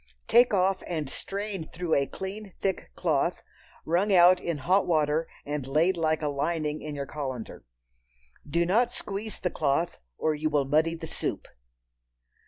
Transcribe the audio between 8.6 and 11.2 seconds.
not squeeze the cloth, or you will muddy the